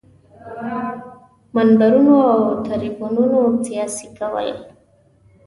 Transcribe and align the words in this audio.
منبرونو 1.55 2.13
او 2.33 2.41
تریبیونونو 2.67 3.41
سیاسي 3.65 4.07
کول. 4.17 4.47